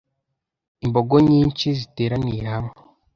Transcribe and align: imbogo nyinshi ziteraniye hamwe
imbogo 0.85 1.15
nyinshi 1.29 1.67
ziteraniye 1.79 2.43
hamwe 2.53 2.75